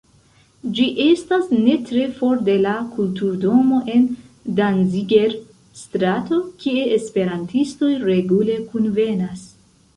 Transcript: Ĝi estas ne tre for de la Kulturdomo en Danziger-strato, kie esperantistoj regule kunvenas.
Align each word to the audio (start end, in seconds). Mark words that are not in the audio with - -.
Ĝi 0.77 0.85
estas 1.01 1.51
ne 1.65 1.75
tre 1.89 2.05
for 2.21 2.41
de 2.47 2.55
la 2.63 2.71
Kulturdomo 2.95 3.83
en 3.97 4.09
Danziger-strato, 4.61 6.43
kie 6.65 6.89
esperantistoj 6.99 7.95
regule 8.11 8.61
kunvenas. 8.75 9.49